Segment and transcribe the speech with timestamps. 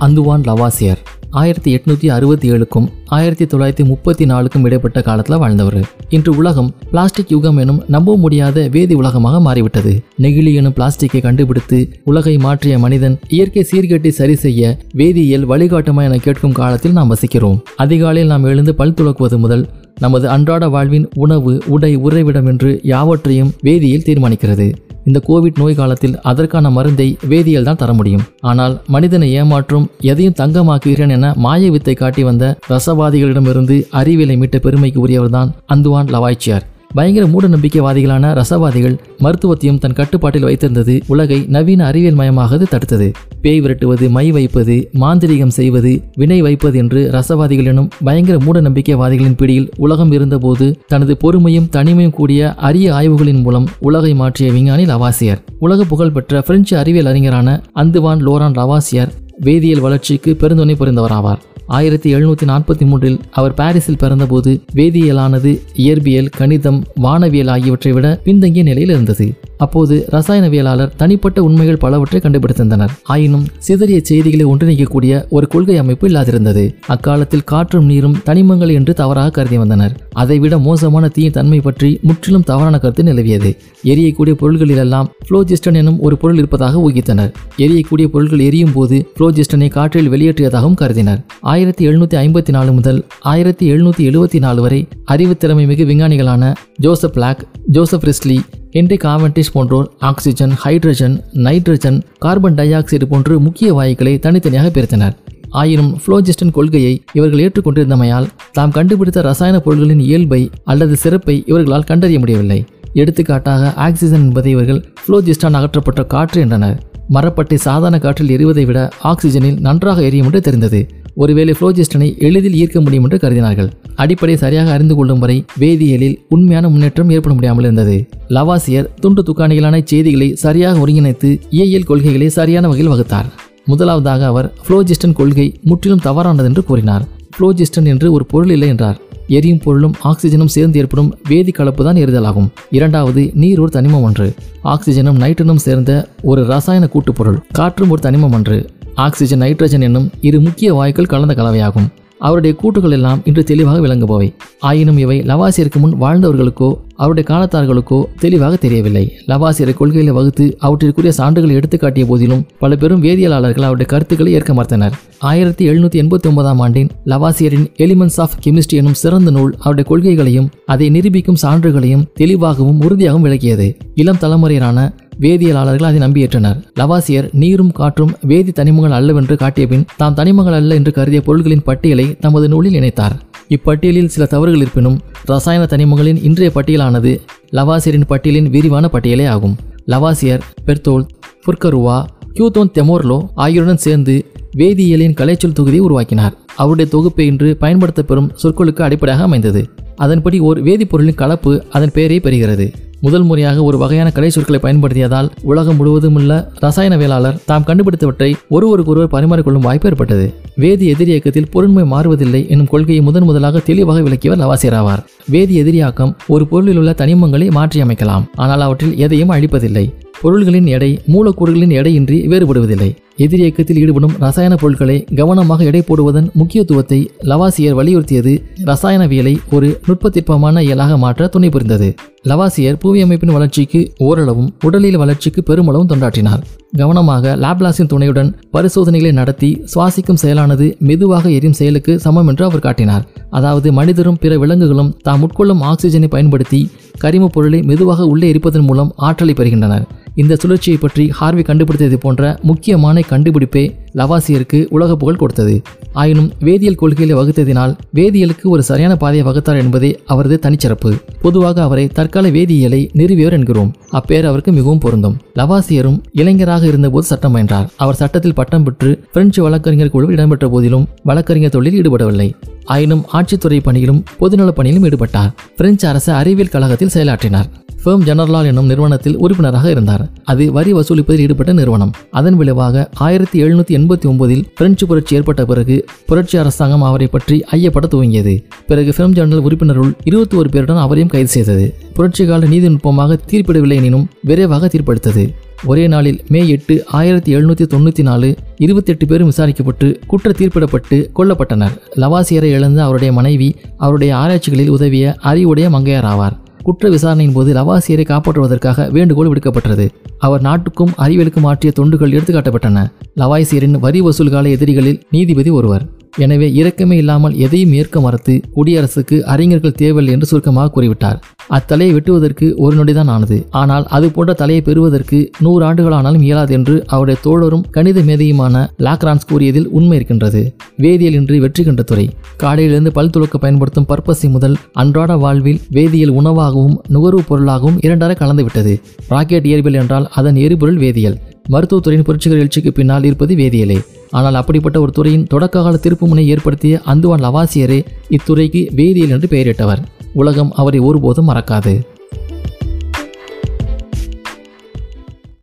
[0.00, 0.96] Anthuvan Lavoisier.
[1.30, 5.84] ஆயிரத்தி எட்நூத்தி அறுபத்தி ஏழுக்கும் ஆயிரத்தி தொள்ளாயிரத்தி முப்பத்தி நாலுக்கும் இடைப்பட்ட காலத்தில் வாழ்ந்தவர்.
[6.08, 10.02] இன்று உலகம் பிளாஸ்டிக் யுகம் எனும் நம்ப முடியாத வேதி உலகமாக மாறிவிட்டது.
[10.22, 16.52] நெகிழி எனும் பிளாஸ்டிக்கை கண்டுபிடித்து உலகை மாற்றிய மனிதன் இயற்கை சீர்கேட்டை சரி செய்ய வேதியியல் வழிகாட்டுமா என கேட்கும்
[16.52, 17.60] காலத்தில் நாம் வசிக்கிறோம்.
[17.76, 19.68] அதிகாலையில் நாம் எழுந்து பல் துலக்குவது முதல்
[20.00, 24.74] நமது அன்றாட வாழ்வின் உணவு உடை உறைவிடம் என்று யாவற்றையும் வேதியியல் தீர்மானிக்கிறது.
[25.08, 28.24] இந்த கோவிட் நோய் காலத்தில் அதற்கான மருந்தை வேதியியல் தான் தர முடியும்.
[28.50, 35.52] ஆனால் மனிதனை ஏமாற்றும் எதையும் தங்கமாக்குகிறேன் என மாய வித்தை காட்டி வந்த ரசவாதிகளிடமிருந்து அறிவியலை மீட்ட பெருமைக்கு உரியவர்தான்
[35.74, 36.66] அந்துவான் லவாய்ச்சியார்.
[36.96, 43.08] பயங்கர மூட நம்பிக்கைவாதிகளான ரசவாதிகள் மருத்துவத்தையும் தன் கட்டுப்பாட்டில் வைத்திருந்தது உலகை நவீன அறிவியல் மயமாக தடுத்தது.
[43.40, 49.68] பேய் விரட்டுவது மை வைப்பது மாந்திரிகம் செய்வது வினை வைப்பது என்று ரசவாதிகள் எனும் பயங்கர மூட நம்பிக்கைவாதிகளின் பிடியில்
[49.76, 56.42] உலகம் இருந்தபோது தனது பொறுமையும் தனிமையும் கூடிய அரிய ஆய்வுகளின் மூலம் உலகை மாற்றிய விஞ்ஞானி லவாசியர் உலக புகழ்பெற்ற
[56.42, 59.12] பிரெஞ்சு அறிவியல் அறிஞரான அந்துவான் லோரான் லவாசியர்
[59.44, 61.42] வேதியியல் வளர்ச்சிக்கு பெருந்துணை புரிந்தவராவார்.
[61.66, 68.90] ஆயிரத்தி எழுநூற்றி நாற்பத்தி மூன்றில் அவர் பாரிஸில் பிறந்தபோது வேதியியலானது இயற்பியல் கணிதம் வானவியல் ஆகியவற்றை விட பின்தங்கிய நிலையில்
[68.90, 69.34] இருந்தது.
[69.58, 72.88] அப்போது ரசாயனவியலாளர் தனிப்பட்ட உண்மைகள் பலவற்றை கண்டுபிடித்திருந்தனர்.
[73.02, 76.74] ஆயினும் சிதறிய செய்திகளை ஒன்றிணைக்கக்கூடிய ஒரு கொள்கை அமைப்பு இல்லாதிருந்தது.
[76.86, 80.00] அக்காலத்தில் காற்றும் நீரும் தனிமங்கள் என்று தவறாக கருதி வந்தனர்.
[80.12, 83.56] அதைவிட மோசமான தீயின் தன்மை பற்றி முற்றிலும் தவறான கருத்து நிலவியது.
[83.84, 87.32] எரியக்கூடிய பொருள்களிலெல்லாம் புளோஜிஸ்டன் எனும் ஒரு பொருள் இருப்பதாக ஊகித்தனர்.
[87.58, 91.24] எரியக்கூடிய பொருட்கள் எரியும் போது புளோஜிஸ்டனை காற்றில் வெளியேற்றியதாகவும் கருதினர்.
[91.40, 97.46] ஆயிரத்தி எழுநூத்தி ஐம்பத்தி நாலு முதல் ஆயிரத்தி எழுநூத்தி எழுபத்தி நாலு வரை அறிவுத்திறமை மிகு விஞ்ஞானிகளான Joseph Black
[97.66, 98.38] Joseph Priestley
[98.76, 105.14] Henry Cavendish போன்றோர் oxygen hydrogen nitrogen carbon dioxide போன்று முக்கிய வாயுக்களை தனித்தனியாக பிரித்தனர்.
[105.50, 112.64] ஆயினும் புளோஜிஸ்டன் கொள்கையை இவர்கள் ஏற்றுக்கொண்டிருந்தமையால் தாம் கண்டுபிடித்த ரசாயன பொருட்களின் இயல்பை அல்லது சிறப்பை இவர்களால் கண்டறிய முடியவில்லை.
[112.92, 116.82] எடுத்துக்காட்டாக ஆக்சிஜன் என்பதை இவர்கள் புளோஜிஸ்டான் அகற்றப்பட்ட காற்று என்றனர்.
[117.10, 120.88] மரப்பட்டை சாதாரண காற்றில் எரிவதை விட ஆக்சிஜனில் நன்றாக எரியும் என்று தெரிந்தது.
[121.16, 123.70] ஒருவேளை புளோஜிஸ்டனை எளிதில் ஈர்க்க முடியும் என்று கருதினார்கள்.
[123.94, 128.08] அடிப்படை சரியாக அறிந்து கொள்ளும் வரை வேதியியலில் உண்மையான முன்னேற்றம் ஏற்பட முடியாமல் இருந்தது.
[128.28, 133.30] லவாசியர் துண்டு துக்காணிகளான செய்திகளை சரியாக ஒருங்கிணைத்து இயல் கொள்கைகளை சரியான வகையில் வகுத்தார்.
[133.64, 137.06] முதலாவதாக அவர் புளோஜிஸ்டன் கொள்கை முற்றிலும் தவறானது என்று கூறினார்.
[137.38, 139.00] புளோஜிஸ்டன் என்று ஒரு பொருள் இல்லை என்றார்.
[139.28, 142.50] எரியும் பொருளும் ஆக்சிஜனும் சேர்ந்து ஏற்படும் வேதி கலப்பு தான் எரிதலாகும்.
[142.70, 144.34] இரண்டாவது நீர் ஒரு தனிமம் ஒன்று.
[144.64, 147.38] ஆக்சிஜனும் நைட்ரனும் சேர்ந்த ஒரு ரசாயன கூட்டுப்பொருள்.
[147.52, 148.70] காற்றும் ஒரு தனிமம் ஒன்று.
[149.04, 151.88] ஆக்சிஜன் நைட்ரஜன் என்னும் இரு முக்கிய வாயுக்கள் கலந்த கலவையாகும்.
[152.18, 154.34] அவருடைய கூட்டுகள் எல்லாம் இன்று தெளிவாக விளங்குபவை.
[154.60, 159.12] ஆயினும் இவை லவாசியருக்கு முன் வாழ்ந்தவர்களுக்கோ அவருடைய காலத்தார்களுக்கோ தெளிவாக தெரியவில்லை.
[159.26, 164.92] லவாசியரை கொள்கைகளை வகுத்து அவற்றிற்குரிய சான்றுகளை எடுத்துக்காட்டிய போதிலும் பல பெரும் வேதியியலாளர்கள் அவருடைய கருத்துக்களை ஏற்க மறுத்தனர்.
[165.18, 170.88] ஆயிரத்தி எழுநூத்தி எண்பத்தி ஒன்பதாம் ஆண்டின் லவாசியரின் எலிமெண்ட்ஸ் ஆஃப் கெமிஸ்ட்ரி எனும் சிறந்த நூல் அவருடைய கொள்கைகளையும் அதை
[170.88, 173.76] நிரூபிக்கும் சான்றுகளையும் தெளிவாகவும் உறுதியாகவும் விளக்கியது.
[173.94, 180.56] இளம் தலைமுறையிலான வேதியியலாளர்கள் அதை நம்பியேற்றனர் லவாசியர் நீரும் காற்றும் வேதி தனிமங்கள் அல்லவென்று காட்டிய பின் தாம் தனிமங்கள்
[180.58, 183.16] அல்ல என்று கருதிய பொருள்களின் பட்டியலை தமது நூலில் இணைத்தார்.
[183.48, 187.20] இப்பட்டியலில் சில தவறுகள் இருப்பினும் ரசாயன தனிமங்களின் இன்றைய பட்டியலானது
[187.52, 189.56] லவாசியரின் பட்டியலின் விரிவான பட்டியலே ஆகும்.
[189.86, 191.06] லவாசியர் பெர்தோல்
[191.46, 192.04] புர்கருவா
[192.34, 194.14] கியூதோன் தெமோர்லோ ஆகியோருடன் சேர்ந்து
[194.56, 196.34] வேதியியலின் கலைச்சொல் தொகுதியை உருவாக்கினார்.
[196.56, 199.62] அவருடைய தொகுப்பை இன்று பயன்படுத்தப்பெறும் சொற்களுக்கு அடிப்படையாக அமைந்தது.
[199.96, 202.66] அதன்படி ஒரு வேதிப்பொருளின் கலப்பு அதன் பெயரை பெறுகிறது.
[203.00, 209.66] முதல் முறையாக ஒரு வகையான கலை சொற்களை பயன்படுத்தியதால் உலகம் முழுவதும் உள்ள ரசாயனவியலாளர் தாம் கண்டுபிடித்தவற்றை ஒருவருக்கொருவர் பரிமாறிக்கொள்ளும்
[209.68, 210.34] வாய்ப்பு ஏற்பட்டது.
[210.56, 215.04] வேதி எதிரி இயக்கத்தில் பொருண்மை மாறுவதில்லை என்னும் கொள்கையை முதன் முதலாக தெளிவாக விளக்கியவர் லவாசியர் ஆவார்.
[215.32, 219.94] வேதி எதிரியாக்கம் ஒரு பொருளில் உள்ள தனிமங்களை மாற்றியமைக்கலாம் ஆனால் அவற்றில் எதையும் அழிப்பதில்லை.
[220.20, 222.96] பொருள்களின் எடை மூலக்கூறுகளின் எடையின்றி வேறுபடுவதில்லை.
[223.18, 226.98] எதிர் இயக்கத்தில் ஈடுபடும் ரசாயன பொருட்களை கவனமாக எடை போடுவதன் முக்கியத்துவத்தை
[227.30, 228.32] லவாசியர் வலியுறுத்தியது.
[228.70, 231.88] ரசாயனவியலை ஒரு நுட்பத்திற்பமான இயலாக மாற்ற துணை புரிந்தது.
[232.30, 236.42] லவாசியர் புவியமைப்பின் வளர்ச்சிக்கு ஓரளவும் உடலியல் வளர்ச்சிக்கு பெருமளவும் தொண்டாற்றினார்.
[236.76, 243.06] கவனமாக லாப்லாஸின் துணையுடன் பரிசோதனைகளை நடத்தி சுவாசிக்கும் செயலானது மெதுவாக எரியும் செயலுக்கு சமம் என்று அவர் காட்டினார்.
[243.30, 246.60] அதாவது மனிதரும் பிற விலங்குகளும் தாம் உட்கொள்ளும் ஆக்சிஜனை பயன்படுத்தி
[247.00, 249.86] கரிமப் பொருளை மெதுவாக உள்ளே எரிப்பதன் மூலம் ஆற்றலை பெறுகின்றனர்.
[250.14, 253.64] இந்த சுழற்சியை பற்றி ஹார்வி கண்டுபிடித்தது போன்ற முக்கியமான கண்டுபிடிப்பே
[253.96, 255.62] லவாசியருக்கு உலக புகழ் கொடுத்தது.
[255.92, 260.92] ஆயினும் வேதியியல் கொள்கைகளை வகுத்ததினால் வேதியியலுக்கு ஒரு சரியான பாதையை வகுத்தார் என்பதே அவரது தனிச்சிறப்பு.
[261.22, 263.74] பொதுவாக அவரை தற்கால வேதியியலை நிறுவியவர் என்கிறோம்.
[263.90, 265.16] அப்பேர் அவருக்கு மிகவும் பொருந்தும்.
[265.34, 267.68] லவாசியரும் இளைஞராக இருந்தபோது சட்டம் பயின்றார்.
[267.76, 272.32] அவர் சட்டத்தில் பட்டம் பெற்று பிரெஞ்சு வழக்கறிஞர் குழுவில் இடம்பெற்ற போதிலும் வழக்கறிஞர் தொழிலில் ஈடுபடவில்லை.
[272.64, 275.32] ஆயினும் ஆட்சித்துறை பணியிலும் பொதுநலப் பணியிலும் ஈடுபட்டார்.
[275.56, 277.64] பிரெஞ்சு அரசு அறிவியல் கழகத்தில் செயலாற்றினார்.
[277.86, 280.02] ஃபேம் ஜெனரலால் என்னும் நிறுவனத்தில் உறுப்பினராக இருந்தார்.
[280.30, 281.92] அது வரி வசூலிப்பதில் ஈடுபட்ட நிறுவனம்.
[282.10, 287.88] அதன் விளைவாக ஆயிரத்தி எழுநூற்றி எண்பத்தி ஒன்பதில் பிரெஞ்சு புரட்சி ஏற்பட்ட பிறகு புரட்சி அரசாங்கம் அவரை பற்றி ஐயப்பட
[287.92, 288.34] துவங்கியது.
[288.70, 291.66] பிறகு ஃபேம் ஜெனரல் உறுப்பினருள் இருபத்தி ஒரு பேருடன் அவரையும் கைது செய்தது.
[291.96, 295.24] புரட்சிகால நீதிநுட்பமாக நீதி நுட்பமாக தீர்ப்பிடவில்லை எனினும் விரைவாக தீர்ப்பளித்தது
[295.64, 301.76] ஒரே நாளில் மே எட்டு ஆயிரத்தி எழுநூற்றி தொண்ணூற்றி நாலு இருபத்தெட்டு பேரும் விசாரிக்கப்பட்டு குற்ற தீர்ப்பிடப்பட்டு கொல்லப்பட்டனர்.
[302.02, 306.36] லவாசியரை இழந்த அவருடைய மனைவி அவருடைய ஆராய்ச்சிகளில் உதவிய அறிவுடைய மங்கையர் ஆவார்.
[306.66, 309.88] குற்ற விசாரணையின் போது லவாசியரை காப்பாற்றுவதற்காக வேண்டுகோள் விடுக்கப்பட்டது.
[310.18, 312.86] அவர் நாட்டுக்கும் அறிவியலுக்கும் ஆற்றிய தொண்டுகள் எடுத்துக்காட்டப்பட்டன.
[313.16, 315.84] லவாய்சியரின் வரி வசூல்கால எதிரிகளில் நீதிபதி ஒருவர்.
[316.18, 321.18] எனவே இரக்கமே இல்லாமல் எதையும் ஏற்க மறுத்து குடியரசுக்கு அறிஞர்கள் தேவையில்லை என்று சுருக்கமாக கூறிவிட்டார்.
[321.50, 323.46] அத்தலையை வெட்டுவதற்கு ஒரு நொடிதான் ஆனது.
[323.50, 329.68] ஆனால் அது போன்ற தலையை பெறுவதற்கு நூறு ஆண்டுகளானாலும் இயலாது என்று அவருடைய தோழரும் கணித மேதையுமான லாக்ரான்ஸ் கூறியதில்
[329.68, 330.56] உண்மை இருக்கின்றது.
[330.76, 332.10] வேதியியல் இன்றி வெற்றி கண்ட துறை.
[332.42, 338.80] காடையிலிருந்து பல் துளக்க பயன்படுத்தும் பற்பசி முதல் அன்றாட வாழ்வில் வேதியியல் உணவாகவும் நுகர்வுப் பொருளாகவும் இரண்டரை கலந்துவிட்டது.
[339.08, 341.16] ராக்கெட் இயற்பியல் என்றால் அதன் எரிபொருள் வேதியியல்.
[341.50, 343.78] மருத்துவத்துறையின் புரட்சிகர எழுச்சிக்கு பின்னால் இருப்பது வேதியியலே.
[344.10, 349.78] ஆனால் அப்படிப்பட்ட ஒரு துறையின் தொடக்க கால திருப்புமுனை ஏற்படுத்திய அந்துவான் லவாசியரே இத்துறைக்கு வேதியியல் என்று பெயரிட்டவர்.
[350.12, 351.86] உலகம் அவரை ஒருபோதும் மறக்காது.